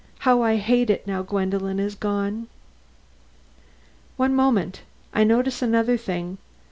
How 0.21 0.41
I 0.41 0.55
hate 0.55 0.89
it, 0.89 1.05
now 1.05 1.21
Gwendolen 1.21 1.79
is 1.79 1.93
gone!" 1.93 2.47
"One 4.17 4.33
moment. 4.33 4.81
I 5.13 5.23
notice 5.23 5.61
another 5.61 5.95
thing. 5.95 6.39